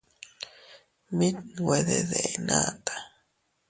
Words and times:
Mit 1.17 1.35
nwe 1.55 1.77
de 1.87 1.97
deʼn 2.11 2.49
ata. 2.61 2.95